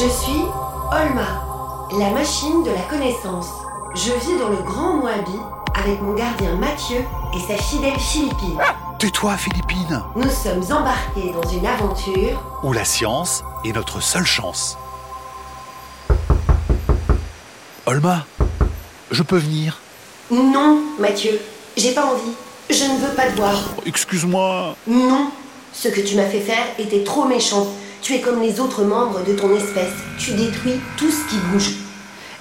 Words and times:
Je 0.00 0.08
suis 0.08 0.44
Olma, 0.92 1.26
la 1.98 2.10
machine 2.10 2.62
de 2.62 2.70
la 2.70 2.82
connaissance. 2.82 3.48
Je 3.96 4.12
vis 4.12 4.38
dans 4.38 4.48
le 4.48 4.62
Grand 4.62 4.94
Moabi 4.94 5.36
avec 5.74 6.00
mon 6.00 6.14
gardien 6.14 6.54
Mathieu 6.54 6.98
et 7.34 7.40
sa 7.40 7.60
fidèle 7.60 7.98
Philippine. 7.98 8.60
Tais-toi, 9.00 9.36
Philippine 9.36 10.04
Nous 10.14 10.30
sommes 10.30 10.62
embarqués 10.70 11.32
dans 11.32 11.48
une 11.50 11.66
aventure 11.66 12.40
Où 12.62 12.72
la 12.72 12.84
science 12.84 13.42
est 13.64 13.72
notre 13.72 14.00
seule 14.00 14.24
chance. 14.24 14.78
Olma, 17.84 18.24
je 19.10 19.24
peux 19.24 19.38
venir? 19.38 19.80
Non, 20.30 20.80
Mathieu, 21.00 21.40
j'ai 21.76 21.92
pas 21.92 22.04
envie. 22.06 22.36
Je 22.70 22.84
ne 22.84 22.98
veux 22.98 23.14
pas 23.16 23.26
te 23.32 23.36
voir. 23.36 23.56
Excuse-moi. 23.84 24.76
Non, 24.86 25.32
ce 25.72 25.88
que 25.88 26.02
tu 26.02 26.14
m'as 26.14 26.26
fait 26.26 26.40
faire 26.40 26.66
était 26.78 27.02
trop 27.02 27.24
méchant. 27.24 27.66
Tu 28.02 28.14
es 28.14 28.20
comme 28.20 28.40
les 28.40 28.60
autres 28.60 28.84
membres 28.84 29.24
de 29.24 29.34
ton 29.34 29.54
espèce. 29.56 29.92
Tu 30.18 30.32
détruis 30.32 30.80
tout 30.96 31.10
ce 31.10 31.28
qui 31.28 31.36
bouge. 31.50 31.72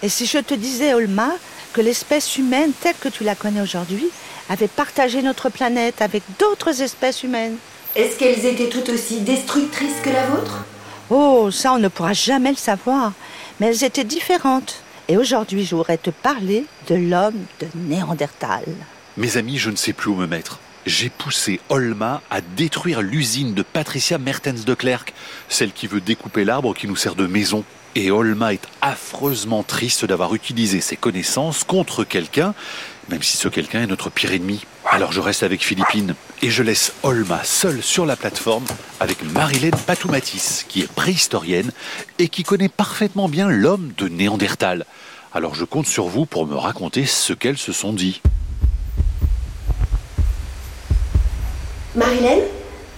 Et 0.03 0.09
si 0.09 0.25
je 0.25 0.37
te 0.37 0.53
disais, 0.53 0.93
Olma, 0.93 1.31
que 1.73 1.81
l'espèce 1.81 2.37
humaine 2.37 2.71
telle 2.81 2.95
que 2.99 3.09
tu 3.09 3.23
la 3.23 3.35
connais 3.35 3.61
aujourd'hui 3.61 4.07
avait 4.49 4.67
partagé 4.67 5.21
notre 5.21 5.49
planète 5.49 6.01
avec 6.01 6.23
d'autres 6.39 6.81
espèces 6.81 7.23
humaines 7.23 7.57
Est-ce 7.95 8.17
qu'elles 8.17 8.45
étaient 8.45 8.69
tout 8.69 8.89
aussi 8.91 9.21
destructrices 9.21 9.99
que 10.03 10.09
la 10.09 10.25
vôtre? 10.27 10.63
Oh, 11.09 11.49
ça 11.51 11.73
on 11.73 11.79
ne 11.79 11.87
pourra 11.87 12.13
jamais 12.13 12.51
le 12.51 12.57
savoir. 12.57 13.13
Mais 13.59 13.67
elles 13.67 13.83
étaient 13.83 14.03
différentes. 14.03 14.81
Et 15.07 15.17
aujourd'hui, 15.17 15.65
je 15.65 15.75
voudrais 15.75 15.97
te 15.97 16.09
parler 16.09 16.65
de 16.89 16.95
l'homme 16.95 17.45
de 17.59 17.67
Néandertal. 17.75 18.65
Mes 19.15 19.37
amis, 19.37 19.57
je 19.57 19.69
ne 19.69 19.75
sais 19.75 19.93
plus 19.93 20.11
où 20.11 20.15
me 20.15 20.27
mettre. 20.27 20.59
J'ai 20.87 21.09
poussé 21.09 21.59
Olma 21.67 22.21
à 22.29 22.39
détruire 22.39 23.01
l'usine 23.01 23.53
de 23.53 23.61
Patricia 23.61 24.17
Mertens 24.17 24.63
de 24.63 24.73
Klerk, 24.73 25.13
celle 25.49 25.73
qui 25.73 25.85
veut 25.85 25.99
découper 25.99 26.45
l'arbre 26.45 26.73
qui 26.73 26.87
nous 26.87 26.95
sert 26.95 27.15
de 27.15 27.27
maison. 27.27 27.65
Et 27.95 28.09
Olma 28.09 28.53
est 28.53 28.65
affreusement 28.79 29.63
triste 29.63 30.05
d'avoir 30.05 30.33
utilisé 30.33 30.79
ses 30.79 30.95
connaissances 30.95 31.65
contre 31.65 32.05
quelqu'un, 32.05 32.53
même 33.09 33.21
si 33.21 33.35
ce 33.35 33.49
quelqu'un 33.49 33.83
est 33.83 33.87
notre 33.87 34.09
pire 34.09 34.31
ennemi. 34.31 34.63
Alors 34.85 35.11
je 35.11 35.19
reste 35.19 35.43
avec 35.43 35.61
Philippine 35.61 36.15
et 36.41 36.49
je 36.49 36.63
laisse 36.63 36.93
Olma 37.03 37.43
seule 37.43 37.83
sur 37.83 38.05
la 38.05 38.15
plateforme 38.15 38.65
avec 39.01 39.21
Marilène 39.33 39.75
Patoumatis, 39.85 40.63
qui 40.69 40.83
est 40.83 40.91
préhistorienne 40.93 41.73
et 42.17 42.29
qui 42.29 42.43
connaît 42.43 42.69
parfaitement 42.69 43.27
bien 43.27 43.49
l'homme 43.49 43.91
de 43.97 44.07
Néandertal. 44.07 44.85
Alors 45.33 45.53
je 45.53 45.65
compte 45.65 45.87
sur 45.87 46.05
vous 46.05 46.25
pour 46.25 46.47
me 46.47 46.55
raconter 46.55 47.05
ce 47.05 47.33
qu'elles 47.33 47.57
se 47.57 47.73
sont 47.73 47.91
dit. 47.91 48.21
Marilène, 51.97 52.43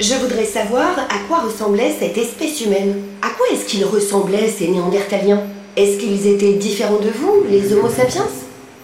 je 0.01 0.13
voudrais 0.15 0.43
savoir 0.43 0.99
à 0.99 1.19
quoi 1.29 1.39
ressemblait 1.39 1.95
cette 1.97 2.17
espèce 2.17 2.59
humaine. 2.59 2.95
À 3.21 3.29
quoi 3.29 3.45
est-ce 3.49 3.63
qu'ils 3.65 3.85
ressemblaient, 3.85 4.49
ces 4.49 4.67
Néandertaliens? 4.67 5.41
Est-ce 5.77 5.99
qu'ils 5.99 6.27
étaient 6.27 6.55
différents 6.55 6.99
de 6.99 7.09
vous, 7.09 7.45
les 7.49 7.71
Homo 7.71 7.87
sapiens? 7.87 8.27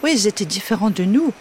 Oui, 0.01 0.13
ils 0.13 0.27
étaient 0.27 0.45
différents 0.45 0.89
de 0.89 1.03
nous. 1.03 1.33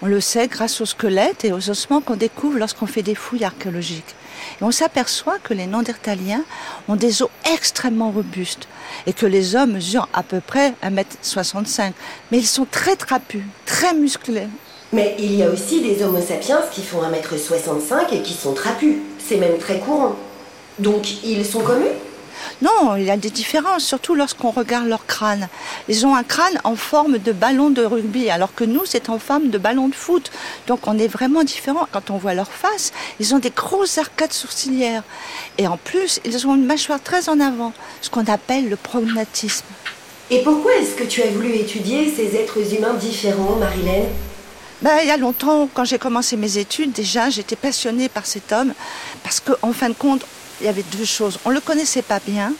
On 0.00 0.06
le 0.06 0.22
sait 0.22 0.48
grâce 0.48 0.80
aux 0.80 0.86
squelettes 0.86 1.44
et 1.44 1.52
aux 1.52 1.68
ossements 1.68 2.00
qu'on 2.00 2.16
découvre 2.16 2.58
lorsqu'on 2.58 2.86
fait 2.86 3.02
des 3.02 3.14
fouilles 3.14 3.44
archéologiques. 3.44 4.14
Et 4.58 4.64
on 4.64 4.70
s'aperçoit 4.70 5.38
que 5.38 5.52
les 5.52 5.66
Néandertaliens 5.66 6.44
ont 6.88 6.96
des 6.96 7.20
os 7.20 7.28
extrêmement 7.52 8.10
robustes 8.10 8.68
et 9.06 9.12
que 9.12 9.26
les 9.26 9.54
hommes 9.54 9.72
mesurent 9.72 10.08
à 10.14 10.22
peu 10.22 10.40
près 10.40 10.72
1m65. 10.82 11.92
Mais 12.32 12.38
ils 12.38 12.46
sont 12.46 12.66
très 12.70 12.96
trapus, 12.96 13.44
très 13.66 13.92
musclés. 13.92 14.48
Mais 14.92 15.16
il 15.18 15.34
y 15.34 15.42
a 15.42 15.48
aussi 15.48 15.80
des 15.80 16.02
Homo 16.04 16.20
sapiens 16.20 16.60
qui 16.70 16.82
font 16.82 17.00
1m65 17.02 18.12
et 18.12 18.22
qui 18.22 18.34
sont 18.34 18.52
trapus. 18.52 18.96
C'est 19.18 19.36
même 19.36 19.58
très 19.58 19.78
courant. 19.78 20.14
Donc 20.78 21.24
ils 21.24 21.44
sont 21.44 21.60
comme 21.60 21.82
eux? 21.82 21.94
Non, 22.62 22.96
il 22.96 23.04
y 23.04 23.10
a 23.10 23.16
des 23.16 23.30
différences, 23.30 23.84
surtout 23.84 24.14
lorsqu'on 24.14 24.50
regarde 24.50 24.86
leur 24.86 25.06
crâne. 25.06 25.48
Ils 25.88 26.04
ont 26.06 26.14
un 26.14 26.22
crâne 26.22 26.60
en 26.64 26.76
forme 26.76 27.18
de 27.18 27.32
ballon 27.32 27.70
de 27.70 27.84
rugby, 27.84 28.28
alors 28.28 28.54
que 28.54 28.64
nous, 28.64 28.84
c'est 28.84 29.08
en 29.08 29.18
forme 29.18 29.48
de 29.50 29.58
ballon 29.58 29.88
de 29.88 29.94
foot. 29.94 30.30
Donc 30.66 30.80
on 30.86 30.98
est 30.98 31.08
vraiment 31.08 31.44
différents. 31.44 31.86
Quand 31.90 32.10
on 32.10 32.16
voit 32.16 32.34
leur 32.34 32.50
face, 32.50 32.92
ils 33.20 33.34
ont 33.34 33.38
des 33.38 33.50
grosses 33.50 33.98
arcades 33.98 34.32
sourcilières. 34.32 35.04
Et 35.58 35.66
en 35.66 35.76
plus, 35.76 36.20
ils 36.24 36.46
ont 36.46 36.54
une 36.54 36.66
mâchoire 36.66 37.02
très 37.02 37.28
en 37.28 37.40
avant, 37.40 37.72
ce 38.00 38.10
qu'on 38.10 38.26
appelle 38.26 38.68
le 38.68 38.76
prognatisme. 38.76 39.66
Et 40.30 40.42
pourquoi 40.42 40.74
est-ce 40.76 40.94
que 40.94 41.04
tu 41.04 41.22
as 41.22 41.30
voulu 41.30 41.54
étudier 41.54 42.12
ces 42.14 42.36
êtres 42.36 42.74
humains 42.74 42.94
différents, 42.94 43.56
Marilène? 43.56 44.08
Ben, 44.84 44.98
il 45.00 45.08
y 45.08 45.10
a 45.10 45.16
longtemps, 45.16 45.66
quand 45.72 45.86
j'ai 45.86 45.98
commencé 45.98 46.36
mes 46.36 46.58
études, 46.58 46.92
déjà, 46.92 47.30
j'étais 47.30 47.56
passionnée 47.56 48.10
par 48.10 48.26
cet 48.26 48.52
homme, 48.52 48.74
parce 49.22 49.40
qu'en 49.40 49.72
fin 49.72 49.88
de 49.88 49.94
compte, 49.94 50.26
il 50.60 50.66
y 50.66 50.68
avait 50.68 50.84
deux 50.98 51.06
choses. 51.06 51.38
On 51.46 51.48
ne 51.48 51.54
le 51.54 51.62
connaissait 51.62 52.02
pas 52.02 52.20
bien, 52.20 52.52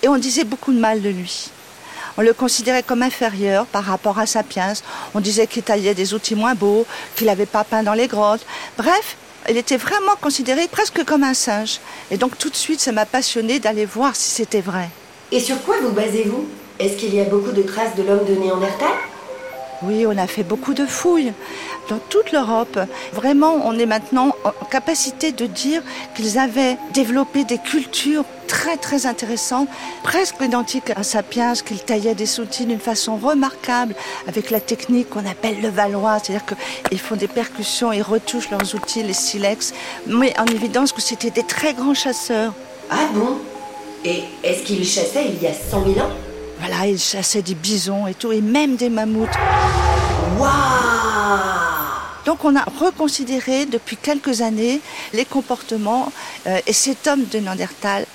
et 0.00 0.06
on 0.06 0.18
disait 0.18 0.44
beaucoup 0.44 0.72
de 0.72 0.78
mal 0.78 1.02
de 1.02 1.08
lui. 1.08 1.50
On 2.16 2.22
le 2.22 2.32
considérait 2.32 2.84
comme 2.84 3.02
inférieur 3.02 3.66
par 3.66 3.82
rapport 3.82 4.20
à 4.20 4.26
Sapiens. 4.26 4.74
On 5.14 5.20
disait 5.20 5.48
qu'il 5.48 5.64
taillait 5.64 5.94
des 5.94 6.14
outils 6.14 6.36
moins 6.36 6.54
beaux, 6.54 6.86
qu'il 7.16 7.26
n'avait 7.26 7.44
pas 7.44 7.64
peint 7.64 7.82
dans 7.82 7.92
les 7.92 8.06
grottes. 8.06 8.46
Bref, 8.76 9.16
il 9.48 9.56
était 9.56 9.78
vraiment 9.78 10.14
considéré 10.20 10.68
presque 10.68 11.04
comme 11.04 11.24
un 11.24 11.34
singe. 11.34 11.80
Et 12.12 12.18
donc 12.18 12.38
tout 12.38 12.50
de 12.50 12.56
suite, 12.56 12.78
ça 12.78 12.92
m'a 12.92 13.04
passionné 13.04 13.58
d'aller 13.58 13.84
voir 13.84 14.14
si 14.14 14.30
c'était 14.30 14.60
vrai. 14.60 14.90
Et 15.32 15.40
sur 15.40 15.60
quoi 15.62 15.76
vous 15.82 15.90
basez-vous? 15.90 16.46
Est-ce 16.78 16.96
qu'il 16.96 17.14
y 17.16 17.20
a 17.20 17.24
beaucoup 17.24 17.50
de 17.50 17.62
traces 17.62 17.96
de 17.96 18.04
l'homme 18.04 18.24
de 18.28 18.34
Néandertal 18.34 18.94
oui, 19.82 20.06
on 20.06 20.16
a 20.18 20.26
fait 20.26 20.42
beaucoup 20.42 20.74
de 20.74 20.86
fouilles 20.86 21.32
dans 21.88 21.98
toute 21.98 22.32
l'Europe. 22.32 22.78
Vraiment, 23.12 23.60
on 23.64 23.78
est 23.78 23.86
maintenant 23.86 24.34
en 24.44 24.64
capacité 24.66 25.32
de 25.32 25.46
dire 25.46 25.82
qu'ils 26.16 26.38
avaient 26.38 26.76
développé 26.92 27.44
des 27.44 27.58
cultures 27.58 28.24
très 28.48 28.76
très 28.76 29.06
intéressantes, 29.06 29.68
presque 30.02 30.36
identiques 30.40 30.90
à 30.96 31.02
Sapiens, 31.02 31.52
qu'ils 31.54 31.82
taillaient 31.82 32.14
des 32.14 32.40
outils 32.40 32.66
d'une 32.66 32.80
façon 32.80 33.16
remarquable 33.16 33.94
avec 34.26 34.50
la 34.50 34.60
technique 34.60 35.10
qu'on 35.10 35.26
appelle 35.26 35.60
le 35.60 35.68
valois, 35.68 36.18
c'est-à-dire 36.18 36.46
qu'ils 36.88 36.98
font 36.98 37.16
des 37.16 37.28
percussions, 37.28 37.92
ils 37.92 38.02
retouchent 38.02 38.50
leurs 38.50 38.74
outils, 38.74 39.02
les 39.02 39.12
silex, 39.12 39.74
mais 40.06 40.34
en 40.40 40.46
évidence 40.46 40.92
que 40.92 41.02
c'était 41.02 41.30
des 41.30 41.44
très 41.44 41.74
grands 41.74 41.94
chasseurs. 41.94 42.52
Ah 42.90 43.06
bon? 43.12 43.38
Et 44.04 44.24
est-ce 44.42 44.62
qu'ils 44.62 44.84
chassaient 44.84 45.26
il 45.26 45.42
y 45.42 45.46
a 45.46 45.52
100 45.52 45.84
000 45.94 45.98
ans? 46.00 46.10
Voilà, 46.60 46.86
ils 46.86 46.98
chassaient 46.98 47.42
des 47.42 47.54
bisons 47.54 48.06
et 48.06 48.14
tout, 48.14 48.32
et 48.32 48.40
même 48.40 48.76
des 48.76 48.88
mammouths. 48.88 49.28
Waouh 50.38 50.50
Donc 52.26 52.44
on 52.44 52.54
a 52.56 52.64
reconsidéré 52.64 53.66
depuis 53.66 53.96
quelques 53.96 54.40
années 54.42 54.80
les 55.12 55.24
comportements 55.24 56.12
euh, 56.46 56.58
et 56.66 56.72
cet 56.72 57.06
homme 57.06 57.24
de 57.26 57.38
Néandertal 57.38 58.06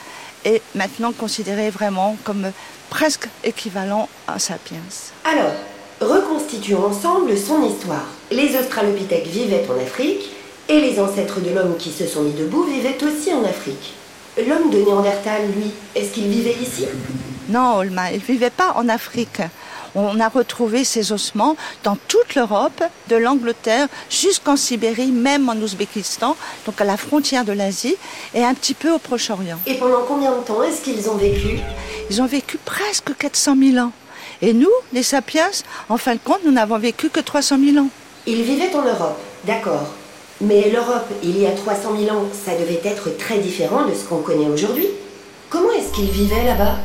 est 0.46 0.62
maintenant 0.76 1.12
considéré 1.14 1.70
vraiment 1.70 2.18
comme 2.24 2.52
presque 2.90 3.28
équivalent 3.44 4.10
à 4.28 4.40
Sapiens. 4.40 4.78
Alors, 5.24 5.54
reconstituons 6.02 6.86
ensemble 6.86 7.38
son 7.38 7.64
histoire. 7.64 8.06
Les 8.30 8.58
Australopithèques 8.58 9.28
vivaient 9.28 9.66
en 9.70 9.82
Afrique 9.82 10.30
et 10.70 10.80
les 10.80 11.00
ancêtres 11.00 11.40
de 11.40 11.50
l'homme 11.50 11.78
qui 11.78 11.92
se 11.92 12.06
sont 12.06 12.24
mis 12.24 12.34
debout 12.34 12.64
vivaient 12.64 12.98
aussi 13.04 13.34
en 13.34 13.44
Afrique. 13.44 13.94
L'homme 14.38 14.70
de 14.70 14.78
Néandertal, 14.80 15.44
lui, 15.56 15.72
est-ce 15.96 16.12
qu'il 16.12 16.28
vivait 16.28 16.56
ici? 16.62 16.86
Non, 17.50 17.76
Olma, 17.78 18.12
il 18.12 18.20
ne 18.20 18.26
vivait 18.26 18.50
pas 18.50 18.74
en 18.76 18.88
Afrique. 18.90 19.42
On 19.96 20.20
a 20.20 20.28
retrouvé 20.28 20.84
ces 20.84 21.12
ossements 21.12 21.56
dans 21.84 21.96
toute 22.08 22.34
l'Europe, 22.36 22.84
de 23.10 23.16
l'Angleterre 23.16 23.88
jusqu'en 24.10 24.56
Sibérie, 24.56 25.12
même 25.12 25.50
en 25.50 25.56
Ouzbékistan, 25.56 26.36
donc 26.66 26.82
à 26.82 26.84
la 26.84 26.98
frontière 26.98 27.46
de 27.46 27.52
l'Asie, 27.52 27.96
et 28.34 28.44
un 28.44 28.56
petit 28.56 28.74
peu 28.74 28.92
au 28.92 28.98
Proche-Orient. 28.98 29.60
Et 29.68 29.76
pendant 29.76 30.04
combien 30.08 30.32
de 30.32 30.44
temps 30.44 30.64
est-ce 30.64 30.82
qu'ils 30.82 31.10
ont 31.10 31.16
vécu? 31.16 31.60
Ils 32.10 32.22
ont 32.22 32.26
vécu 32.26 32.58
presque 32.66 33.16
400 33.16 33.56
000 33.74 33.86
ans. 33.86 33.92
Et 34.42 34.54
nous, 34.54 34.72
les 34.94 35.04
sapiens, 35.04 35.50
en 35.90 35.98
fin 35.98 36.16
de 36.16 36.20
compte, 36.24 36.40
nous 36.44 36.52
n'avons 36.52 36.80
vécu 36.80 37.10
que 37.10 37.20
300 37.20 37.58
000 37.64 37.86
ans. 37.86 37.90
Ils 38.26 38.42
vivaient 38.42 38.76
en 38.76 38.82
Europe, 38.82 39.20
d'accord. 39.46 39.90
Mais 40.42 40.72
l'Europe, 40.72 41.08
il 41.22 41.40
y 41.40 41.46
a 41.46 41.52
300 41.52 41.90
000 42.00 42.18
ans, 42.18 42.24
ça 42.34 42.54
devait 42.56 42.82
être 42.84 43.16
très 43.18 43.38
différent 43.38 43.86
de 43.86 43.94
ce 43.94 44.06
qu'on 44.06 44.22
connaît 44.22 44.48
aujourd'hui. 44.48 44.88
Comment 45.50 45.72
est-ce 45.72 45.94
qu'ils 45.94 46.10
vivaient 46.10 46.46
là-bas? 46.46 46.78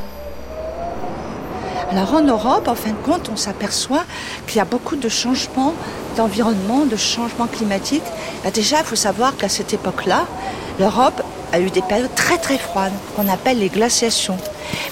Alors 1.90 2.14
en 2.14 2.23
Europe, 2.23 2.69
en 2.69 2.75
fin 2.75 2.90
de 2.90 2.96
compte, 2.96 3.31
on 3.32 3.37
s'aperçoit 3.37 4.05
qu'il 4.46 4.58
y 4.58 4.61
a 4.61 4.67
beaucoup 4.67 4.96
de 4.96 5.08
changements 5.08 5.75
d'environnement, 6.17 6.85
de 6.85 6.96
changements 6.96 7.46
climatiques. 7.46 8.02
Bah, 8.44 8.50
déjà, 8.50 8.81
il 8.81 8.85
faut 8.85 8.96
savoir 8.96 9.37
qu'à 9.37 9.49
cette 9.49 9.73
époque-là, 9.73 10.26
l'Europe 10.79 11.23
a 11.53 11.61
eu 11.61 11.71
des 11.71 11.83
périodes 11.83 12.15
très 12.15 12.39
très 12.39 12.59
froides, 12.59 12.93
qu'on 13.17 13.29
appelle 13.29 13.59
les 13.59 13.69
glaciations. 13.69 14.39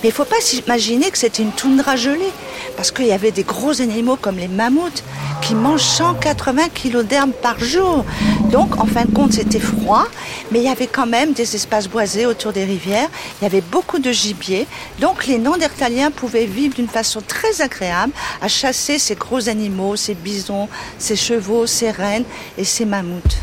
Mais 0.03 0.09
il 0.09 0.13
ne 0.13 0.15
faut 0.15 0.25
pas 0.25 0.41
s'imaginer 0.41 1.11
que 1.11 1.19
c'était 1.19 1.43
une 1.43 1.53
toundra 1.53 1.97
gelée, 1.97 2.33
parce 2.77 2.91
qu'il 2.91 3.07
y 3.07 3.13
avait 3.13 3.31
des 3.31 3.43
gros 3.43 3.81
animaux 3.81 4.17
comme 4.17 4.37
les 4.37 4.49
mammouths 4.49 5.03
qui 5.43 5.55
mangent 5.55 5.83
180 5.83 6.69
kilos 6.75 7.05
d'herbe 7.05 7.33
par 7.33 7.59
jour. 7.59 8.05
Donc, 8.51 8.81
en 8.81 8.87
fin 8.87 9.05
de 9.05 9.13
compte, 9.13 9.33
c'était 9.33 9.61
froid, 9.61 10.07
mais 10.51 10.61
il 10.61 10.65
y 10.65 10.69
avait 10.69 10.87
quand 10.87 11.07
même 11.07 11.33
des 11.33 11.55
espaces 11.55 11.89
boisés 11.89 12.27
autour 12.27 12.53
des 12.53 12.65
rivières. 12.65 13.09
Il 13.41 13.45
y 13.45 13.47
avait 13.47 13.61
beaucoup 13.61 13.99
de 13.99 14.11
gibier. 14.11 14.67
Donc, 15.01 15.27
les 15.27 15.39
Néandertaliens 15.39 16.11
pouvaient 16.11 16.47
vivre 16.47 16.75
d'une 16.75 16.89
façon 16.89 17.21
très 17.27 17.61
agréable 17.61 18.13
à 18.41 18.49
chasser 18.49 18.99
ces 18.99 19.15
gros 19.15 19.49
animaux, 19.49 19.97
ces 19.97 20.15
bisons, 20.15 20.69
ces 20.99 21.17
chevaux, 21.17 21.67
ces 21.67 21.91
rennes 21.91 22.25
et 22.59 22.65
ces 22.65 22.85
mammouths. 22.85 23.37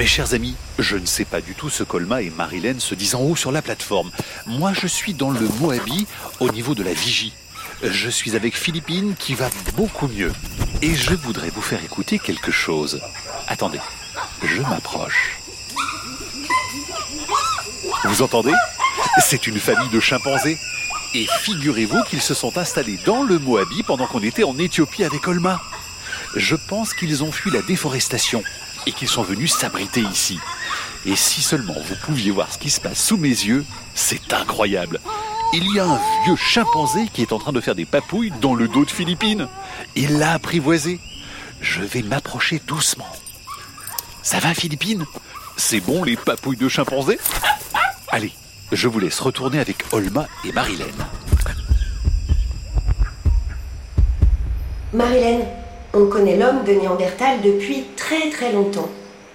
Mes 0.00 0.06
chers 0.06 0.32
amis, 0.32 0.56
je 0.78 0.96
ne 0.96 1.04
sais 1.04 1.26
pas 1.26 1.42
du 1.42 1.54
tout 1.54 1.68
ce 1.68 1.82
qu'Olma 1.82 2.22
et 2.22 2.30
Marilène 2.30 2.80
se 2.80 2.94
disent 2.94 3.14
en 3.14 3.20
haut 3.20 3.36
sur 3.36 3.52
la 3.52 3.60
plateforme. 3.60 4.10
Moi, 4.46 4.72
je 4.72 4.86
suis 4.86 5.12
dans 5.12 5.28
le 5.30 5.46
Moabi, 5.60 6.06
au 6.40 6.48
niveau 6.48 6.74
de 6.74 6.82
la 6.82 6.94
vigie. 6.94 7.34
Je 7.82 8.08
suis 8.08 8.34
avec 8.34 8.56
Philippine 8.56 9.14
qui 9.18 9.34
va 9.34 9.50
beaucoup 9.76 10.08
mieux. 10.08 10.32
Et 10.80 10.94
je 10.94 11.14
voudrais 11.14 11.50
vous 11.50 11.60
faire 11.60 11.84
écouter 11.84 12.18
quelque 12.18 12.50
chose. 12.50 13.02
Attendez, 13.46 13.78
je 14.42 14.62
m'approche. 14.62 15.36
Vous 18.04 18.22
entendez? 18.22 18.54
C'est 19.22 19.46
une 19.46 19.60
famille 19.60 19.90
de 19.90 20.00
chimpanzés. 20.00 20.56
Et 21.12 21.26
figurez-vous 21.42 22.04
qu'ils 22.04 22.22
se 22.22 22.32
sont 22.32 22.56
installés 22.56 22.98
dans 23.04 23.22
le 23.22 23.38
Moabi 23.38 23.82
pendant 23.82 24.06
qu'on 24.06 24.22
était 24.22 24.44
en 24.44 24.56
Éthiopie 24.58 25.04
avec 25.04 25.28
Olma. 25.28 25.60
Je 26.36 26.56
pense 26.56 26.94
qu'ils 26.94 27.22
ont 27.22 27.32
fui 27.32 27.50
la 27.50 27.60
déforestation 27.60 28.42
et 28.86 28.92
qu'ils 28.92 29.08
sont 29.08 29.22
venus 29.22 29.52
s'abriter 29.52 30.00
ici. 30.00 30.38
Et 31.06 31.16
si 31.16 31.40
seulement 31.40 31.74
vous 31.74 31.96
pouviez 32.04 32.30
voir 32.30 32.52
ce 32.52 32.58
qui 32.58 32.70
se 32.70 32.80
passe 32.80 33.02
sous 33.02 33.16
mes 33.16 33.28
yeux, 33.28 33.64
c'est 33.94 34.32
incroyable. 34.32 35.00
Il 35.52 35.74
y 35.74 35.80
a 35.80 35.84
un 35.84 36.00
vieux 36.24 36.36
chimpanzé 36.36 37.08
qui 37.12 37.22
est 37.22 37.32
en 37.32 37.38
train 37.38 37.52
de 37.52 37.60
faire 37.60 37.74
des 37.74 37.86
papouilles 37.86 38.32
dans 38.40 38.54
le 38.54 38.68
dos 38.68 38.84
de 38.84 38.90
Philippine. 38.90 39.48
Il 39.96 40.18
l'a 40.18 40.34
apprivoisé. 40.34 41.00
Je 41.60 41.82
vais 41.82 42.02
m'approcher 42.02 42.60
doucement. 42.66 43.08
Ça 44.22 44.38
va 44.38 44.54
Philippine? 44.54 45.04
C'est 45.56 45.80
bon 45.80 46.04
les 46.04 46.16
papouilles 46.16 46.56
de 46.56 46.68
chimpanzé? 46.68 47.18
Allez, 48.08 48.32
je 48.72 48.88
vous 48.88 48.98
laisse 48.98 49.18
retourner 49.20 49.58
avec 49.58 49.84
Olma 49.92 50.26
et 50.44 50.52
Marilène. 50.52 51.06
Marilène, 54.92 55.46
on 55.92 56.06
connaît 56.06 56.36
l'homme 56.36 56.64
de 56.64 56.72
Néandertal 56.72 57.40
depuis 57.42 57.84
très 57.96 58.30
très 58.30 58.52
longtemps. 58.52 58.88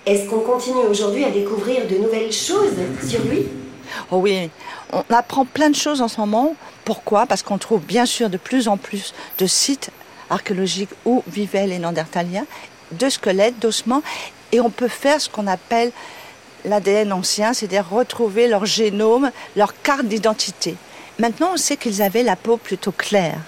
Est-ce 0.06 0.30
qu'on 0.30 0.40
continue 0.40 0.86
aujourd'hui 0.90 1.26
à 1.26 1.32
découvrir 1.32 1.88
de 1.88 1.98
nouvelles 1.98 2.32
choses 2.32 2.76
sur 3.08 3.22
lui? 3.26 3.48
Oh 4.12 4.18
oui, 4.18 4.50
on 4.94 5.04
apprend 5.10 5.46
plein 5.46 5.70
de 5.70 5.76
choses 5.76 6.02
en 6.02 6.08
ce 6.08 6.20
moment. 6.20 6.56
Pourquoi? 6.86 7.26
Parce 7.26 7.44
qu'on 7.44 7.58
trouve 7.58 7.82
bien 7.82 8.06
sûr 8.06 8.30
de 8.30 8.38
plus 8.38 8.68
en 8.68 8.78
plus 8.78 9.14
de 9.38 9.46
sites 9.48 9.90
archéologiques 10.30 10.92
où 11.06 11.24
vivaient 11.28 11.68
les 11.68 11.80
Néandertaliens, 11.80 12.46
de 12.92 13.10
squelettes, 13.10 13.60
d'ossements, 13.60 14.04
et 14.52 14.60
on 14.60 14.70
peut 14.70 14.88
faire 14.88 15.20
ce 15.20 15.30
qu'on 15.30 15.48
appelle 15.48 15.92
l'ADN 16.64 17.14
ancien, 17.14 17.54
c'est-à-dire 17.54 17.90
retrouver 17.90 18.48
leur 18.48 18.66
génome, 18.66 19.32
leur 19.56 19.80
carte 19.82 20.06
d'identité. 20.06 20.76
Maintenant, 21.20 21.52
on 21.54 21.58
sait 21.58 21.78
qu'ils 21.78 22.02
avaient 22.02 22.24
la 22.24 22.36
peau 22.36 22.58
plutôt 22.58 22.92
claire 22.92 23.40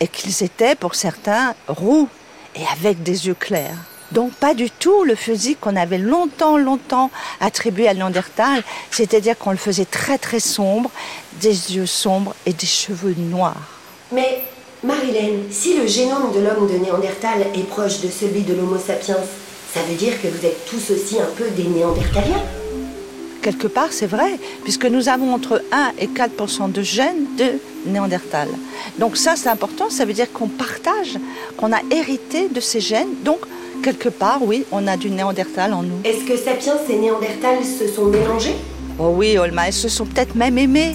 et 0.00 0.08
qu'ils 0.08 0.42
étaient, 0.42 0.74
pour 0.74 0.94
certains, 0.94 1.54
roux 1.66 2.08
et 2.58 2.64
avec 2.72 3.02
des 3.02 3.26
yeux 3.26 3.34
clairs. 3.34 3.76
Donc 4.12 4.32
pas 4.32 4.54
du 4.54 4.70
tout 4.70 5.04
le 5.04 5.14
physique 5.14 5.60
qu'on 5.60 5.76
avait 5.76 5.98
longtemps, 5.98 6.56
longtemps 6.56 7.10
attribué 7.40 7.88
à 7.88 7.94
Néandertal, 7.94 8.62
c'est-à-dire 8.90 9.36
qu'on 9.36 9.50
le 9.50 9.58
faisait 9.58 9.84
très 9.84 10.16
très 10.16 10.40
sombre, 10.40 10.90
des 11.40 11.76
yeux 11.76 11.86
sombres 11.86 12.34
et 12.46 12.52
des 12.52 12.66
cheveux 12.66 13.14
noirs. 13.18 13.80
Mais 14.12 14.44
Marilène, 14.82 15.42
si 15.50 15.76
le 15.76 15.86
génome 15.86 16.32
de 16.34 16.40
l'homme 16.40 16.70
de 16.72 16.78
Néandertal 16.78 17.42
est 17.54 17.68
proche 17.68 18.00
de 18.00 18.08
celui 18.08 18.42
de 18.42 18.54
l'Homo 18.54 18.78
sapiens, 18.78 19.18
ça 19.74 19.80
veut 19.82 19.96
dire 19.96 20.20
que 20.22 20.28
vous 20.28 20.46
êtes 20.46 20.64
tous 20.64 20.90
aussi 20.92 21.20
un 21.20 21.28
peu 21.36 21.50
des 21.50 21.64
Néandertaliens 21.64 22.42
Quelque 23.48 23.66
part, 23.66 23.94
c'est 23.94 24.06
vrai, 24.06 24.38
puisque 24.62 24.84
nous 24.84 25.08
avons 25.08 25.32
entre 25.32 25.62
1 25.72 25.92
et 25.98 26.06
4% 26.08 26.70
de 26.70 26.82
gènes 26.82 27.24
de 27.38 27.54
Néandertal. 27.86 28.46
Donc 28.98 29.16
ça, 29.16 29.36
c'est 29.36 29.48
important, 29.48 29.88
ça 29.88 30.04
veut 30.04 30.12
dire 30.12 30.30
qu'on 30.30 30.48
partage, 30.48 31.16
qu'on 31.56 31.72
a 31.72 31.78
hérité 31.90 32.50
de 32.50 32.60
ces 32.60 32.80
gènes. 32.80 33.08
Donc, 33.24 33.38
quelque 33.82 34.10
part, 34.10 34.40
oui, 34.42 34.66
on 34.70 34.86
a 34.86 34.98
du 34.98 35.08
Néandertal 35.08 35.72
en 35.72 35.82
nous. 35.82 35.96
Est-ce 36.04 36.24
que 36.24 36.36
Sapiens 36.36 36.76
et 36.90 36.96
Néandertal 36.96 37.64
se 37.64 37.88
sont 37.88 38.04
mélangés? 38.04 38.56
Oh 39.00 39.12
oui, 39.14 39.38
Olma, 39.38 39.68
elles 39.68 39.72
se 39.72 39.88
sont 39.88 40.04
peut-être 40.06 40.34
même 40.34 40.58
aimées. 40.58 40.92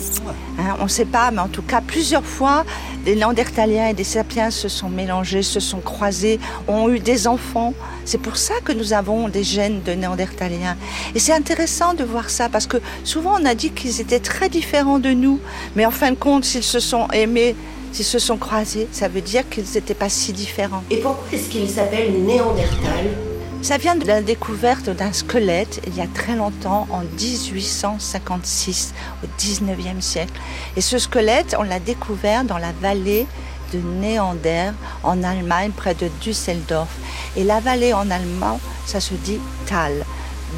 Hein, 0.60 0.76
on 0.82 0.84
ne 0.84 0.90
sait 0.90 1.06
pas, 1.06 1.32
mais 1.32 1.40
en 1.40 1.48
tout 1.48 1.62
cas, 1.62 1.80
plusieurs 1.80 2.26
fois, 2.26 2.66
des 3.06 3.16
Néandertaliens 3.16 3.88
et 3.88 3.94
des 3.94 4.04
Sapiens 4.04 4.52
se 4.52 4.68
sont 4.68 4.90
mélangés, 4.90 5.42
se 5.42 5.62
sont 5.62 5.80
croisés, 5.80 6.38
ont 6.68 6.90
eu 6.90 7.00
des 7.00 7.28
enfants. 7.28 7.74
C'est 8.04 8.18
pour 8.18 8.36
ça 8.36 8.56
que 8.66 8.74
nous 8.74 8.92
avons 8.92 9.30
des 9.30 9.44
gènes 9.44 9.82
de 9.84 9.94
Néandertaliens. 9.94 10.76
Et 11.16 11.20
c'est 11.20 11.32
intéressant 11.32 11.94
de 11.94 12.04
voir 12.04 12.30
ça, 12.30 12.50
parce 12.50 12.68
que 12.68 12.78
souvent 13.06 13.38
on 13.42 13.46
a 13.46 13.56
dit 13.56 13.72
qu'ils 13.72 14.02
étaient 14.02 14.20
très 14.20 14.50
différents 14.50 15.00
de 15.00 15.12
nous. 15.12 15.40
Mais 15.78 15.86
en 15.86 15.92
fin 15.92 16.12
de 16.12 16.18
compte, 16.18 16.44
s'ils 16.44 16.62
se 16.64 16.82
sont 16.82 17.08
aimés, 17.14 17.56
s'ils 17.94 18.04
se 18.04 18.20
sont 18.20 18.38
croisés, 18.38 18.90
ça 18.92 19.08
veut 19.08 19.22
dire 19.22 19.48
qu'ils 19.50 19.66
n'étaient 19.76 19.94
pas 19.94 20.10
si 20.10 20.34
différents. 20.34 20.84
Et 20.92 20.98
pourquoi 20.98 21.26
est-ce 21.32 21.48
qu'ils 21.48 21.70
s'appellent 21.70 22.22
Néandertal 22.26 23.33
ça 23.64 23.78
vient 23.78 23.96
de 23.96 24.06
la 24.06 24.22
découverte 24.22 24.90
d'un 24.90 25.14
squelette 25.14 25.80
il 25.88 25.96
y 25.96 26.02
a 26.02 26.08
très 26.08 26.36
longtemps, 26.36 26.86
en 26.92 27.00
1856, 27.00 28.94
au 29.24 29.28
19e 29.42 30.02
siècle. 30.02 30.34
Et 30.76 30.82
ce 30.82 30.98
squelette, 30.98 31.56
on 31.58 31.64
l'a 31.64 31.80
découvert 31.80 32.44
dans 32.44 32.58
la 32.58 32.74
vallée 32.82 33.26
de 33.74 33.80
Néander, 33.80 34.72
en 35.02 35.24
Allemagne, 35.24 35.72
près 35.72 35.96
de 35.96 36.10
Düsseldorf. 36.20 36.90
Et 37.38 37.46
la 37.46 37.62
vallée 37.62 37.94
en 37.94 38.12
allemand, 38.12 38.60
ça 38.86 39.00
se 39.00 39.14
dit 39.14 39.40
Tal, 39.66 40.06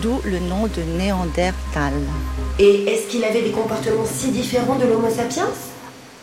d'où 0.02 0.20
le 0.26 0.40
nom 0.40 0.66
de 0.66 0.82
Néandertal. 0.98 1.94
Et 2.58 2.86
est-ce 2.90 3.08
qu'il 3.08 3.24
avait 3.24 3.44
des 3.44 3.52
comportements 3.52 4.06
si 4.06 4.32
différents 4.32 4.80
de 4.80 4.86
l'Homo 4.86 5.10
sapiens? 5.10 5.50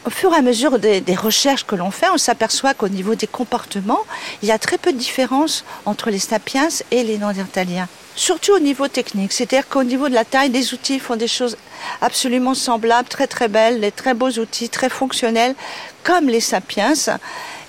Au 0.04 0.10
fur 0.10 0.32
et 0.32 0.36
à 0.36 0.42
mesure 0.42 0.78
des, 0.78 1.02
recherches 1.14 1.64
que 1.64 1.76
l'on 1.76 1.90
fait, 1.90 2.08
on 2.10 2.18
s'aperçoit 2.18 2.74
qu'au 2.74 2.88
niveau 2.88 3.14
des 3.14 3.26
comportements, 3.26 4.00
il 4.42 4.48
y 4.48 4.52
a 4.52 4.58
très 4.58 4.78
peu 4.78 4.92
de 4.92 4.98
différence 4.98 5.64
entre 5.86 6.10
les 6.10 6.18
sapiens 6.18 6.68
et 6.90 7.04
les 7.04 7.18
néandertaliens. 7.18 7.88
Surtout 8.16 8.52
au 8.52 8.58
niveau 8.58 8.88
technique, 8.88 9.32
c'est-à-dire 9.32 9.68
qu'au 9.68 9.84
niveau 9.84 10.08
de 10.08 10.14
la 10.14 10.24
taille 10.24 10.50
des 10.50 10.74
outils, 10.74 10.94
ils 10.94 11.00
font 11.00 11.16
des 11.16 11.28
choses 11.28 11.56
absolument 12.00 12.54
semblables, 12.54 13.08
très 13.08 13.26
très 13.26 13.48
belles, 13.48 13.80
des 13.80 13.92
très 13.92 14.14
beaux 14.14 14.30
outils, 14.30 14.68
très 14.68 14.90
fonctionnels, 14.90 15.54
comme 16.02 16.28
les 16.28 16.40
sapiens. 16.40 16.92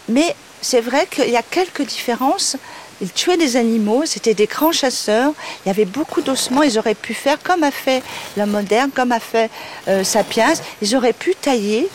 Mais 0.10 0.36
c'est 0.62 0.82
vrai 0.82 1.08
qu'il 1.10 1.30
y 1.30 1.38
a 1.38 1.44
quelques 1.44 1.84
différences 1.84 2.58
ils 3.04 3.12
tuaient 3.12 3.38
des 3.38 3.58
animaux, 3.58 4.04
c'était 4.06 4.34
des 4.34 4.46
grands 4.46 4.72
chasseurs, 4.72 5.34
il 5.66 5.68
y 5.68 5.72
avait 5.72 5.84
beaucoup 5.84 6.22
d'ossements, 6.22 6.64
ils 6.64 6.80
auraient 6.80 6.96
pu 6.96 7.14
faire 7.14 7.38
comme 7.44 7.62
a 7.64 7.72
fait 7.72 8.02
l'homme 8.38 8.52
moderne, 8.52 8.92
comme 8.96 9.12
a 9.12 9.20
fait 9.20 9.52
euh, 9.90 10.06
Sapiens, 10.06 10.54
ils 10.82 10.96
auraient 10.96 11.12
pu 11.12 11.36
tailler 11.36 11.90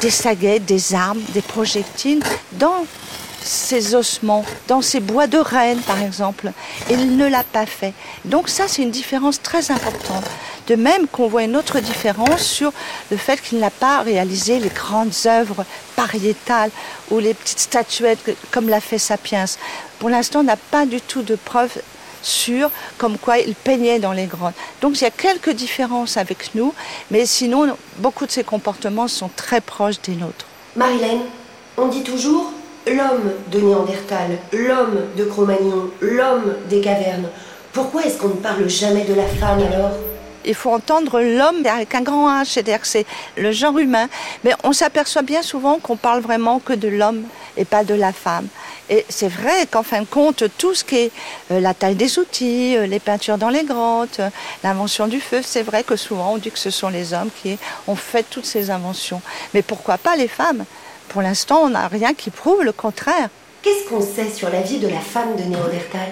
des 0.00 0.10
saguettes, 0.10 0.64
des 0.64 0.94
armes, 0.94 1.20
des 1.34 1.42
projectiles 1.42 2.22
dans 2.52 2.86
ces 3.42 3.96
ossements, 3.96 4.44
dans 4.68 4.82
ces 4.82 5.00
bois 5.00 5.26
de 5.26 5.38
rennes 5.38 5.80
par 5.80 6.00
exemple. 6.00 6.52
Et 6.88 6.94
il 6.94 7.16
ne 7.16 7.26
l'a 7.26 7.42
pas 7.42 7.66
fait. 7.66 7.92
Donc 8.24 8.48
ça, 8.48 8.68
c'est 8.68 8.82
une 8.82 8.92
différence 8.92 9.42
très 9.42 9.72
importante. 9.72 10.24
De 10.68 10.76
même 10.76 11.06
qu'on 11.08 11.28
voit 11.28 11.42
une 11.42 11.56
autre 11.56 11.80
différence 11.80 12.42
sur 12.42 12.72
le 13.10 13.16
fait 13.16 13.40
qu'il 13.40 13.58
n'a 13.58 13.70
pas 13.70 14.02
réalisé 14.02 14.58
les 14.58 14.68
grandes 14.68 15.12
œuvres 15.26 15.64
pariétales 15.96 16.70
ou 17.10 17.18
les 17.18 17.34
petites 17.34 17.60
statuettes 17.60 18.36
comme 18.50 18.68
l'a 18.68 18.80
fait 18.80 18.98
Sapiens. 18.98 19.44
Pour 19.98 20.08
l'instant, 20.08 20.40
on 20.40 20.44
n'a 20.44 20.56
pas 20.56 20.86
du 20.86 21.00
tout 21.00 21.22
de 21.22 21.34
preuves 21.36 21.78
sûres 22.22 22.70
comme 22.98 23.18
quoi 23.18 23.38
il 23.38 23.54
peignait 23.54 23.98
dans 23.98 24.12
les 24.12 24.26
grottes. 24.26 24.54
Donc 24.80 25.00
il 25.00 25.04
y 25.04 25.06
a 25.06 25.10
quelques 25.10 25.50
différences 25.50 26.16
avec 26.16 26.54
nous, 26.54 26.72
mais 27.10 27.26
sinon, 27.26 27.76
beaucoup 27.98 28.26
de 28.26 28.30
ses 28.30 28.44
comportements 28.44 29.08
sont 29.08 29.30
très 29.34 29.60
proches 29.60 30.00
des 30.02 30.14
nôtres. 30.14 30.46
Marilène, 30.76 31.22
on 31.76 31.88
dit 31.88 32.02
toujours 32.02 32.52
l'homme 32.86 33.32
de 33.50 33.60
Néandertal, 33.60 34.38
l'homme 34.52 35.00
de 35.16 35.24
Cro-Magnon, 35.24 35.90
l'homme 36.00 36.54
des 36.68 36.80
cavernes. 36.80 37.28
Pourquoi 37.72 38.04
est-ce 38.04 38.18
qu'on 38.18 38.28
ne 38.28 38.34
parle 38.34 38.68
jamais 38.68 39.04
de 39.04 39.14
la 39.14 39.26
femme 39.26 39.60
alors? 39.60 39.92
Il 40.44 40.54
faut 40.54 40.70
entendre 40.70 41.20
l'homme 41.20 41.64
avec 41.66 41.94
un 41.94 42.02
grand 42.02 42.28
H, 42.42 42.46
c'est-à-dire 42.46 42.80
que 42.80 42.86
c'est 42.86 43.06
le 43.36 43.52
genre 43.52 43.78
humain. 43.78 44.08
Mais 44.44 44.52
on 44.64 44.72
s'aperçoit 44.72 45.22
bien 45.22 45.42
souvent 45.42 45.78
qu'on 45.78 45.96
parle 45.96 46.20
vraiment 46.20 46.58
que 46.58 46.72
de 46.72 46.88
l'homme 46.88 47.24
et 47.56 47.64
pas 47.64 47.84
de 47.84 47.94
la 47.94 48.12
femme. 48.12 48.48
Et 48.90 49.04
c'est 49.08 49.28
vrai 49.28 49.66
qu'en 49.70 49.82
fin 49.82 50.00
de 50.00 50.06
compte, 50.06 50.44
tout 50.58 50.74
ce 50.74 50.84
qui 50.84 50.96
est 50.96 51.12
euh, 51.50 51.60
la 51.60 51.72
taille 51.72 51.94
des 51.94 52.18
outils, 52.18 52.76
euh, 52.76 52.86
les 52.86 52.98
peintures 52.98 53.38
dans 53.38 53.48
les 53.48 53.64
grottes, 53.64 54.20
euh, 54.20 54.28
l'invention 54.64 55.06
du 55.06 55.20
feu, 55.20 55.40
c'est 55.42 55.62
vrai 55.62 55.82
que 55.82 55.96
souvent 55.96 56.34
on 56.34 56.36
dit 56.38 56.50
que 56.50 56.58
ce 56.58 56.70
sont 56.70 56.88
les 56.88 57.14
hommes 57.14 57.30
qui 57.42 57.58
ont 57.86 57.96
fait 57.96 58.24
toutes 58.28 58.46
ces 58.46 58.70
inventions. 58.70 59.22
Mais 59.54 59.62
pourquoi 59.62 59.98
pas 59.98 60.16
les 60.16 60.28
femmes? 60.28 60.64
Pour 61.08 61.22
l'instant, 61.22 61.60
on 61.62 61.70
n'a 61.70 61.88
rien 61.88 62.14
qui 62.14 62.30
prouve 62.30 62.64
le 62.64 62.72
contraire. 62.72 63.28
Qu'est-ce 63.62 63.88
qu'on 63.88 64.00
sait 64.00 64.30
sur 64.30 64.50
la 64.50 64.60
vie 64.60 64.78
de 64.78 64.88
la 64.88 65.00
femme 65.00 65.36
de 65.36 65.42
Néandertal? 65.42 66.08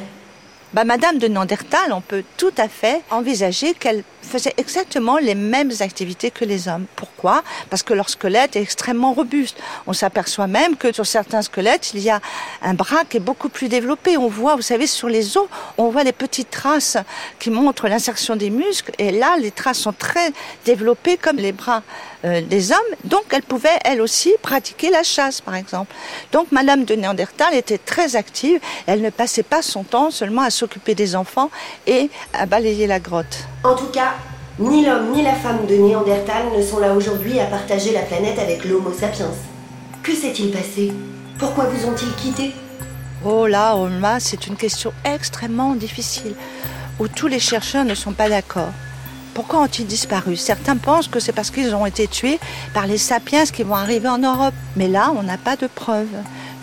Bah, 0.73 0.85
Madame 0.85 1.19
de 1.19 1.27
Nandertal, 1.27 1.93
on 1.93 2.01
peut 2.01 2.23
tout 2.37 2.53
à 2.57 2.69
fait 2.69 3.03
envisager 3.11 3.75
qu'elle 3.75 4.05
faisait 4.23 4.55
exactement 4.57 5.19
les 5.19 5.35
mêmes 5.35 5.73
activités 5.81 6.31
que 6.31 6.45
les 6.45 6.69
hommes. 6.69 6.87
Pourquoi? 6.97 7.43
Parce 7.69 7.83
que 7.83 7.95
leur 7.95 8.09
squelette 8.09 8.57
est 8.57 8.63
extrêmement 8.63 9.13
robuste. 9.13 9.57
On 9.87 9.93
s'aperçoit 9.93 10.47
même 10.47 10.77
que 10.77 10.93
sur 10.93 11.07
certains 11.07 11.43
squelettes, 11.43 11.93
il 11.95 12.01
y 12.01 12.11
a 12.11 12.21
un 12.63 12.75
bras 12.75 13.05
qui 13.09 13.17
est 13.17 13.21
beaucoup 13.21 13.49
plus 13.49 13.69
développé. 13.69 14.17
On 14.17 14.29
voit, 14.29 14.57
vous 14.57 14.63
savez, 14.63 14.87
sur 14.87 15.09
les 15.09 15.37
os, 15.37 15.47
on 15.79 15.91
voit 15.91 16.05
des 16.05 16.13
petites 16.13 16.51
traces 16.51 16.97
qui 17.39 17.51
montrent 17.51 17.89
l'insertion 17.89 18.37
des 18.37 18.51
muscles. 18.51 18.93
Et 18.99 19.11
là, 19.11 19.37
les 19.39 19.51
traces 19.51 19.79
sont 19.79 19.93
très 19.93 20.33
développées 20.65 21.17
comme 21.17 21.37
les 21.37 21.53
bras 21.53 21.83
euh, 22.25 22.41
des 22.43 22.73
hommes. 22.73 22.79
Donc, 23.05 23.25
elle 23.31 23.43
pouvait, 23.43 23.79
elle 23.85 24.01
aussi, 24.01 24.33
pratiquer 24.43 24.91
la 24.91 25.03
chasse, 25.03 25.41
par 25.41 25.55
exemple. 25.55 25.95
Donc, 26.33 26.53
Madame 26.53 26.85
de 26.85 26.95
Néandertal 26.95 27.55
était 27.55 27.79
très 27.79 28.17
active. 28.17 28.61
Elle 28.87 29.01
ne 29.01 29.11
passait 29.11 29.43
pas 29.43 29.63
son 29.63 29.85
temps 29.85 30.11
seulement 30.11 30.43
à 30.43 30.51
s'occuper 30.51 30.95
des 30.95 31.17
enfants 31.17 31.51
et 31.87 32.11
à 32.35 32.47
balayer 32.47 32.87
la 32.87 33.01
grotte. 33.01 33.45
En 33.65 33.75
tout 33.75 33.87
cas, 33.87 34.10
ni 34.61 34.85
l'homme 34.85 35.13
ni 35.13 35.23
la 35.23 35.35
femme 35.35 35.65
de 35.67 35.75
Néandertal 35.75 36.45
ne 36.55 36.63
sont 36.63 36.79
là 36.79 36.93
aujourd'hui 36.95 37.41
à 37.41 37.47
partager 37.47 37.93
la 37.93 38.03
planète 38.03 38.39
avec 38.39 38.65
l'Homo 38.67 38.93
sapiens. 38.93 39.31
Que 40.03 40.15
s'est-il 40.15 40.51
passé? 40.51 40.93
Pourquoi 41.39 41.65
vous 41.65 41.89
ont-ils 41.89 42.15
quitté 42.15 42.53
Oh 43.25 43.47
là, 43.47 43.75
Olma, 43.75 44.21
c'est 44.21 44.47
une 44.47 44.57
question 44.57 44.93
extrêmement 45.05 45.75
difficile, 45.75 46.35
où 46.99 47.09
tous 47.09 47.27
les 47.27 47.39
chercheurs 47.39 47.87
ne 47.87 47.95
sont 47.95 48.13
pas 48.13 48.29
d'accord. 48.29 48.73
Pourquoi 49.33 49.61
ont-ils 49.61 49.87
disparu? 49.87 50.37
Certains 50.37 50.77
pensent 50.77 51.09
que 51.09 51.21
c'est 51.21 51.33
parce 51.33 51.51
qu'ils 51.51 51.75
ont 51.75 51.87
été 51.87 52.07
tués 52.07 52.39
par 52.75 52.87
les 52.87 52.99
sapiens 52.99 53.47
qui 53.47 53.63
vont 53.63 53.77
arriver 53.77 54.09
en 54.09 54.19
Europe. 54.19 54.55
Mais 54.77 54.89
là, 54.89 55.13
on 55.17 55.23
n'a 55.23 55.39
pas 55.39 55.57
de 55.57 55.67
preuves. 55.67 56.07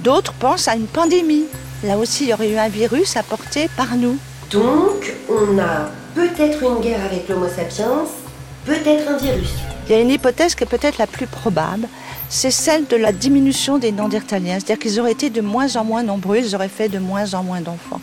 D'autres 0.04 0.34
pensent 0.34 0.68
à 0.68 0.75
une 0.75 0.86
pandémie. 0.86 1.46
Là 1.84 1.98
aussi, 1.98 2.25
il 2.25 2.30
y 2.30 2.34
aurait 2.34 2.51
eu 2.51 2.58
un 2.58 2.70
virus 2.70 3.18
apporté 3.18 3.70
par 3.75 3.96
nous. 3.96 4.18
Donc, 4.51 5.16
on 5.30 5.58
a 5.58 5.89
peut-être 6.17 6.63
une 6.63 6.81
guerre 6.81 7.05
avec 7.05 7.29
l'Homo 7.29 7.47
sapiens, 7.47 8.05
peut-être 8.65 9.07
un 9.07 9.17
virus. 9.17 9.53
Il 9.86 9.91
y 9.91 9.95
a 9.95 10.01
une 10.01 10.09
hypothèse 10.09 10.55
qui 10.55 10.63
est 10.63 10.67
peut-être 10.67 10.97
la 10.97 11.05
plus 11.05 11.27
probable, 11.27 11.88
c'est 12.27 12.50
celle 12.50 12.88
de 12.88 12.95
la 12.95 13.12
diminution 13.12 13.77
des 13.77 13.91
Néandertaliens. 13.91 14.55
C'est-à-dire 14.55 14.79
qu'ils 14.79 15.00
auraient 15.00 15.12
été 15.12 15.29
de 15.29 15.41
moins 15.41 15.75
en 15.75 15.83
moins 15.83 16.01
nombreux, 16.01 16.38
ils 16.38 16.55
auraient 16.55 16.69
fait 16.69 16.89
de 16.89 16.97
moins 16.97 17.36
en 17.36 17.43
moins 17.43 17.62
d'enfants. 17.62 18.01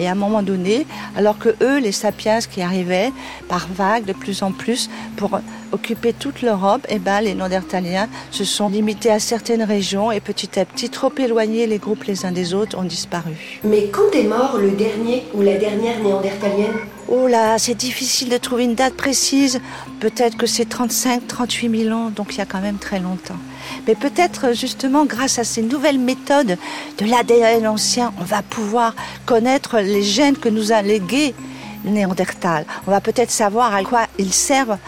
Et 0.00 0.08
à 0.08 0.10
un 0.10 0.16
moment 0.16 0.42
donné, 0.42 0.84
alors 1.16 1.38
que 1.38 1.50
eux, 1.62 1.78
les 1.78 1.92
sapiens 1.92 2.40
qui 2.40 2.60
arrivaient 2.60 3.12
par 3.48 3.68
vagues 3.72 4.04
de 4.04 4.12
plus 4.12 4.42
en 4.42 4.50
plus 4.50 4.90
pour 5.16 5.38
occuper 5.70 6.12
toute 6.12 6.42
l'Europe, 6.42 6.84
eh 6.88 6.98
ben, 6.98 7.20
les 7.20 7.34
Néandertaliens 7.34 8.08
se 8.32 8.42
sont 8.42 8.68
limités 8.68 9.12
à 9.12 9.20
certaines 9.20 9.62
régions 9.62 10.10
et 10.10 10.18
petit 10.18 10.58
à 10.58 10.64
petit, 10.64 10.90
trop 10.90 11.12
éloignés 11.16 11.68
les 11.68 11.78
groupes 11.78 12.02
les 12.04 12.26
uns 12.26 12.32
des 12.32 12.52
autres, 12.52 12.76
ont 12.76 12.82
disparu. 12.82 13.60
Mais 13.62 13.86
quand 13.92 14.12
est 14.12 14.24
mort 14.24 14.58
le 14.58 14.72
dernier 14.72 15.22
ou 15.32 15.42
la 15.42 15.56
dernière 15.56 16.00
néandertalienne? 16.00 16.74
Oh 17.16 17.28
là, 17.28 17.58
c'est 17.60 17.76
difficile 17.76 18.28
de 18.28 18.38
trouver 18.38 18.64
une 18.64 18.74
date 18.74 18.94
précise. 18.94 19.60
Peut-être 20.00 20.36
que 20.36 20.46
c'est 20.46 20.68
35, 20.68 21.28
38 21.28 21.84
000 21.84 21.96
ans, 21.96 22.10
donc 22.10 22.34
il 22.34 22.38
y 22.38 22.40
a 22.40 22.44
quand 22.44 22.60
même 22.60 22.78
très 22.78 22.98
longtemps. 22.98 23.38
Mais 23.86 23.94
peut-être 23.94 24.52
justement 24.52 25.04
grâce 25.04 25.38
à 25.38 25.44
ces 25.44 25.62
nouvelles 25.62 26.00
méthodes 26.00 26.58
de 26.98 27.04
l'ADN 27.06 27.68
ancien, 27.68 28.12
on 28.18 28.24
va 28.24 28.42
pouvoir 28.42 28.96
connaître 29.26 29.78
les 29.78 30.02
gènes 30.02 30.36
que 30.36 30.48
nous 30.48 30.72
a 30.72 30.82
légués 30.82 31.36
Néandertal. 31.84 32.66
On 32.88 32.90
va 32.90 33.00
peut-être 33.00 33.30
savoir 33.30 33.72
à 33.72 33.84
quoi 33.84 34.06
ils 34.18 34.32
servent. 34.32 34.78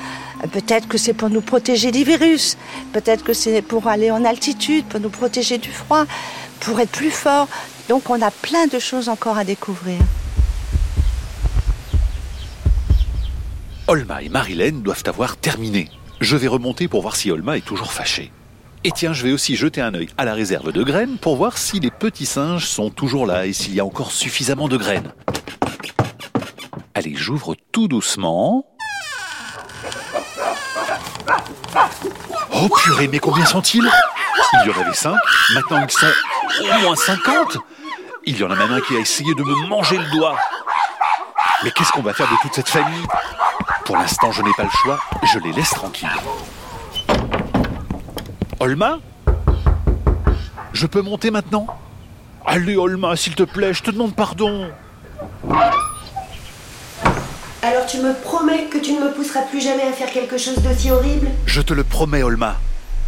Peut-être 0.50 0.88
que 0.88 0.99
c'est 0.99 1.14
pour 1.14 1.30
nous 1.30 1.42
protéger 1.42 1.92
des 1.92 2.02
virus. 2.02 2.56
Peut-être 2.92 3.23
que 3.23 3.35
c'est 3.35 3.62
pour 3.62 3.87
aller 3.87 4.11
en 4.11 4.25
altitude, 4.25 4.85
pour 4.87 4.99
nous 4.99 5.11
protéger 5.11 5.59
du 5.59 5.71
froid, 5.71 6.06
pour 6.59 6.80
être 6.80 6.90
plus 6.90 7.12
fort. 7.12 7.47
Donc 7.88 8.11
on 8.11 8.21
a 8.21 8.33
plein 8.33 8.66
de 8.66 8.80
choses 8.80 9.09
encore 9.09 9.38
à 9.38 9.45
découvrir. 9.45 10.00
Olma 13.88 14.21
et 14.21 14.28
Marilène 14.28 14.83
doivent 14.83 15.05
avoir 15.07 15.37
terminé. 15.37 15.88
Je 16.21 16.37
vais 16.37 16.49
remonter 16.49 16.88
pour 16.88 17.02
voir 17.02 17.14
si 17.14 17.31
Olma 17.31 17.57
est 17.57 17.64
toujours 17.64 17.93
fâchée. 17.93 18.33
Et 18.83 18.90
tiens, 18.90 19.12
je 19.12 19.23
vais 19.23 19.33
aussi 19.33 19.55
jeter 19.55 19.81
un 19.81 19.95
œil 19.95 20.09
à 20.19 20.25
la 20.25 20.35
réserve 20.35 20.73
de 20.73 20.83
graines 20.83 21.19
pour 21.19 21.37
voir 21.37 21.57
si 21.57 21.78
les 21.78 21.93
petits 21.93 22.26
singes 22.26 22.66
sont 22.66 22.90
toujours 22.90 23.26
là 23.26 23.47
et 23.47 23.52
s'il 23.52 23.75
y 23.75 23.81
a 23.81 23.85
encore 23.85 24.11
suffisamment 24.11 24.66
de 24.66 24.76
graines. 24.76 25.12
Allez, 26.95 27.14
j'ouvre 27.14 27.55
tout 27.71 27.87
doucement. 27.87 28.66
Oh 32.52 32.69
purée, 32.83 33.07
mais 33.07 33.21
combien 33.21 33.45
sont-ils? 33.45 33.88
Il 34.64 34.69
y 34.69 34.75
en 34.75 34.81
avait 34.81 34.95
cinq, 34.95 35.16
maintenant 35.55 35.87
ils 35.87 35.90
sont 35.90 36.07
au 36.61 36.81
moins 36.81 36.97
cinquante. 36.97 37.59
Il 38.25 38.37
y 38.37 38.43
en 38.43 38.50
a 38.50 38.57
même 38.57 38.73
un 38.73 38.81
qui 38.81 38.97
a 38.97 38.99
essayé 38.99 39.33
de 39.35 39.43
me 39.45 39.69
manger 39.69 39.99
le 39.99 40.11
doigt. 40.11 40.37
Mais 41.62 41.71
qu'est-ce 41.71 41.93
qu'on 41.93 42.02
va 42.02 42.14
faire 42.14 42.28
de 42.28 42.37
toute 42.43 42.55
cette 42.55 42.69
famille? 42.69 43.07
Pour 43.87 43.97
l'instant, 43.97 44.33
je 44.33 44.43
n'ai 44.43 44.52
pas 44.57 44.64
le 44.64 44.71
choix, 44.71 44.99
je 45.33 45.38
les 45.38 45.52
laisse 45.52 45.71
tranquilles. 45.71 46.09
Olma? 48.59 48.99
Je 50.73 50.88
peux 50.88 51.02
monter 51.02 51.31
maintenant? 51.31 51.69
Allez, 52.45 52.76
Olma, 52.76 53.14
s'il 53.14 53.37
te 53.37 53.45
plaît, 53.45 53.73
je 53.73 53.85
te 53.85 53.93
demande 53.93 54.12
pardon. 54.16 54.71
Alors 57.62 57.87
tu 57.87 57.99
me 57.99 58.12
promets 58.23 58.64
que 58.64 58.78
tu 58.78 58.93
ne 58.93 59.05
me 59.05 59.12
pousseras 59.12 59.43
plus 59.43 59.61
jamais 59.61 59.85
à 59.85 59.93
faire 59.93 60.11
quelque 60.11 60.37
chose 60.37 60.57
d'aussi 60.59 60.90
horrible? 60.90 61.28
Je 61.47 61.61
te 61.61 61.73
le 61.73 61.85
promets, 61.85 62.25
Olma. 62.25 62.57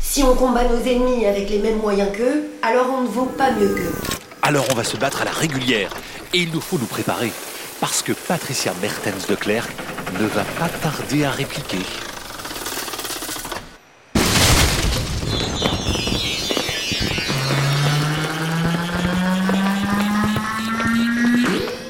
Si 0.01 0.23
on 0.23 0.37
combat 0.37 0.63
nos 0.63 0.81
ennemis 0.81 1.27
avec 1.27 1.51
les 1.51 1.59
mêmes 1.59 1.79
moyens 1.79 2.17
qu'eux, 2.17 2.51
alors 2.63 2.87
on 2.97 3.03
ne 3.03 3.09
vaut 3.09 3.27
pas 3.27 3.51
mieux 3.51 3.75
qu'eux. 3.75 3.95
Alors 4.43 4.67
on 4.71 4.75
va 4.75 4.85
se 4.85 4.97
battre 4.97 5.23
à 5.23 5.25
la 5.25 5.33
régulière. 5.33 5.91
Et 6.35 6.39
il 6.39 6.53
nous 6.53 6.61
faut 6.61 6.79
nous 6.79 6.87
préparer. 6.87 7.33
Parce 7.81 8.01
que 8.01 8.13
Patricia 8.13 8.73
Mertens 8.81 9.27
de 9.29 9.35
Clerc 9.35 9.67
ne 10.15 10.27
va 10.27 10.45
pas 10.59 10.69
tarder 10.69 11.25
à 11.25 11.31
répliquer. 11.31 11.79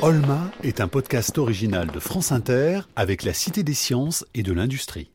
Olma 0.02 0.50
est 0.62 0.80
un 0.80 0.88
podcast 0.88 1.38
original 1.38 1.88
de 1.88 2.00
France 2.00 2.32
Inter 2.32 2.80
avec 2.96 3.22
la 3.22 3.32
Cité 3.32 3.62
des 3.62 3.75
sciences 3.75 4.25
et 4.34 4.42
de 4.42 4.52
l'industrie. 4.52 5.10